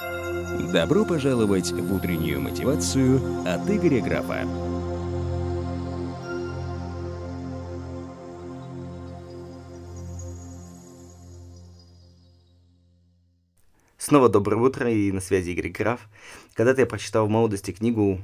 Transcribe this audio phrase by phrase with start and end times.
[0.00, 4.44] Добро пожаловать в утреннюю мотивацию от Игоря Графа.
[13.98, 16.08] Снова доброе утро и на связи Игорь Граф.
[16.54, 18.20] Когда-то я прочитал в молодости книгу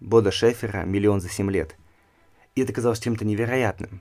[0.00, 1.76] Бода Шефера «Миллион за семь лет».
[2.54, 4.00] И это казалось чем-то невероятным.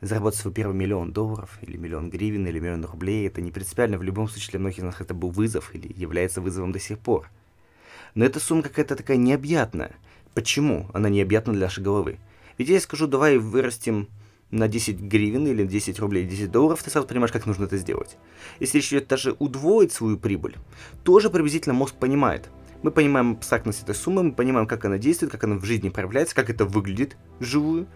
[0.00, 3.98] Заработать свой первый миллион долларов, или миллион гривен, или миллион рублей, это не принципиально.
[3.98, 7.00] В любом случае для многих из нас это был вызов, или является вызовом до сих
[7.00, 7.28] пор.
[8.14, 9.96] Но эта сумма какая-то такая необъятная.
[10.34, 12.18] Почему она необъятна для нашей головы?
[12.58, 14.08] Ведь я скажу, давай вырастим
[14.52, 18.16] на 10 гривен или 10 рублей, 10 долларов, ты сразу понимаешь, как нужно это сделать.
[18.60, 20.56] Если идет даже удвоить свою прибыль,
[21.02, 22.48] тоже приблизительно мозг понимает.
[22.82, 26.34] Мы понимаем абстрактность этой суммы, мы понимаем, как она действует, как она в жизни проявляется,
[26.34, 27.86] как это выглядит вживую,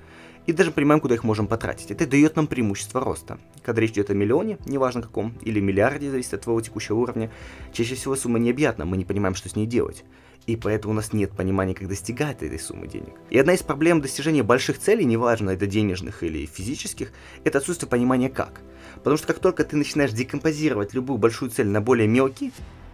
[0.47, 1.91] и даже понимаем, куда их можем потратить.
[1.93, 3.39] Это дает нам преимущество роста.
[3.63, 7.31] Когда речь идет о миллионе, неважно каком, или миллиарде, зависит от твоего текущего уровня,
[7.73, 10.05] чаще всего сумма необъятна, мы не понимаем, что с ней делать
[10.47, 13.15] и поэтому у нас нет понимания, как достигать этой суммы денег.
[13.31, 17.13] И одна из проблем достижения больших целей, неважно это денежных или физических,
[17.45, 18.61] это отсутствие понимания как.
[18.97, 22.51] Потому что как только ты начинаешь декомпозировать любую большую цель на более мелкие,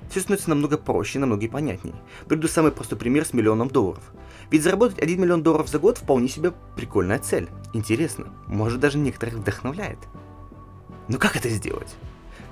[0.08, 1.94] все становится намного проще и намного понятнее.
[2.26, 4.02] Приду самый простой пример с миллионом долларов.
[4.50, 7.48] Ведь заработать 1 миллион долларов за год вполне себе прикольная цель.
[7.74, 9.98] Интересно, может даже некоторых вдохновляет.
[11.08, 11.94] Но как это сделать?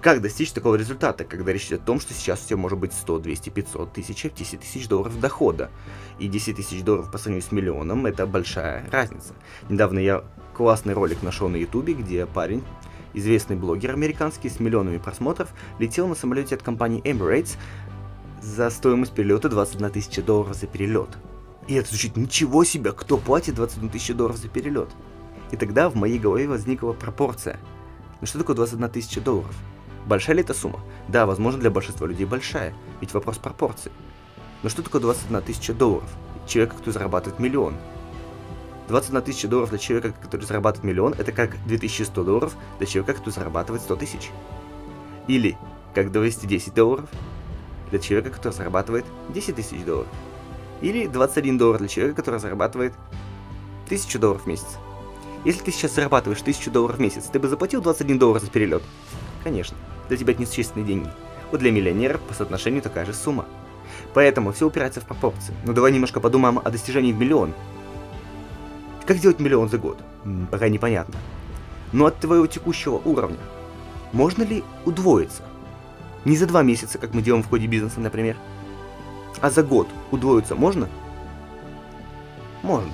[0.03, 2.93] Как достичь такого результата, когда речь идет о том, что сейчас у тебя может быть
[2.93, 5.71] 100, 200, 500 тысяч, 10 тысяч долларов дохода.
[6.19, 9.35] И 10 тысяч долларов по сравнению с миллионом– это большая разница.
[9.69, 10.23] Недавно я
[10.55, 12.63] классный ролик нашел на ютубе, где парень,
[13.17, 17.57] известный блогер американский с миллионами просмотров, летел на самолете от компании Emirates
[18.41, 21.09] за стоимость перелета 21 тысяча долларов за перелет.
[21.67, 24.91] И это звучит ничего себе, кто платит 21 тысячу долларов за перелет?
[25.51, 27.59] И тогда в моей голове возникла пропорция.
[28.21, 29.55] Ну что такое 21 тысяча долларов?
[30.07, 30.81] Большая ли эта сумма?
[31.09, 33.91] Да, возможно, для большинства людей большая, ведь вопрос пропорций.
[34.63, 36.09] Но что такое 21 тысяча долларов?
[36.47, 37.75] Человек, кто зарабатывает миллион.
[38.89, 43.31] 21 тысяча долларов для человека, который зарабатывает миллион, это как 2100 долларов для человека, кто
[43.31, 44.31] зарабатывает 100 тысяч.
[45.27, 45.57] Или
[45.95, 47.09] как 210 долларов
[47.91, 50.09] для человека, который зарабатывает 10 тысяч долларов.
[50.81, 52.93] Или 21 доллар для человека, который зарабатывает
[53.87, 54.79] 1000 долларов в месяц.
[55.45, 58.83] Если ты сейчас зарабатываешь 1000 долларов в месяц, ты бы заплатил 21 доллар за перелет?
[59.43, 59.77] Конечно
[60.09, 61.09] для тебя это несущественные деньги.
[61.51, 63.47] Вот для миллионеров по соотношению такая же сумма.
[64.15, 65.55] Поэтому все упирается в пропорции.
[65.65, 67.55] Но давай немножко подумаем о достижении в миллион.
[69.07, 69.99] Как сделать миллион за год?
[70.51, 71.15] Пока непонятно.
[71.93, 73.39] Но от твоего текущего уровня
[74.13, 75.43] можно ли удвоиться?
[76.25, 78.37] Не за два месяца, как мы делаем в ходе бизнеса, например,
[79.41, 80.89] а за год удвоиться можно?
[82.63, 82.91] Можно.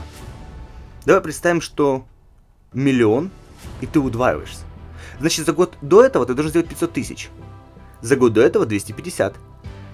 [1.07, 2.05] Давай представим, что
[2.75, 3.31] миллион,
[3.81, 4.65] и ты удваиваешься.
[5.19, 7.31] Значит, за год до этого ты должен сделать 500 тысяч.
[8.03, 9.35] За год до этого 250.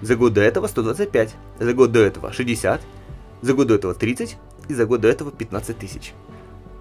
[0.01, 1.35] За год до этого 125.
[1.59, 2.81] За год до этого 60.
[3.41, 4.37] За год до этого 30.
[4.69, 6.13] И за год до этого 15 тысяч.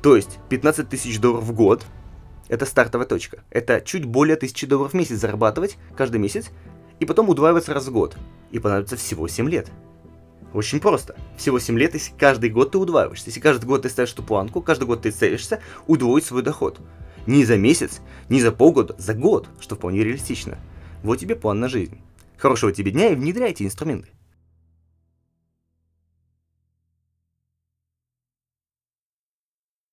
[0.02, 1.84] То есть 15 тысяч долларов в год–
[2.48, 3.42] это стартовая точка.
[3.50, 6.50] Это чуть более 1000 долларов в месяц зарабатывать каждый месяц
[7.00, 8.16] и потом удваиваться раз в год.
[8.50, 9.70] И понадобится всего 7 лет.
[10.54, 11.16] Очень просто.
[11.36, 13.26] Всего 7 лет, если каждый год ты удваиваешься.
[13.28, 16.80] Если каждый год ты ставишь эту планку, каждый год ты целишься удвоить свой доход.
[17.26, 18.00] Не за месяц,
[18.30, 20.58] не за полгода, за год, что вполне реалистично.
[21.02, 22.00] Вот тебе план на жизнь.
[22.38, 24.08] Хорошего тебе дня и внедряйте инструменты.